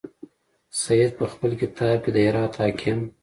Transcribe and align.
سید 0.81 1.11
په 1.19 1.25
خپل 1.31 1.51
کتاب 1.61 1.97
کې 2.03 2.11
د 2.13 2.17
هرات 2.27 2.53
حاکم. 2.61 2.99